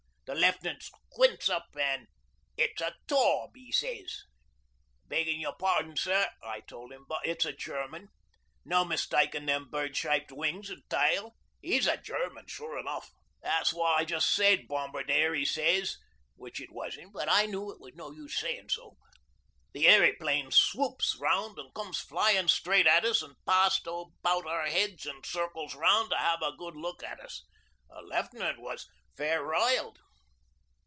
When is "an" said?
1.77-2.07, 10.71-10.83, 21.59-21.71, 23.21-23.35, 25.05-25.25